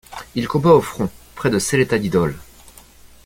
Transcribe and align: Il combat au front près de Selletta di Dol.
Il 0.33 0.47
combat 0.47 0.71
au 0.73 0.81
front 0.81 1.11
près 1.35 1.51
de 1.51 1.59
Selletta 1.59 1.99
di 1.99 2.09
Dol. 2.09 2.35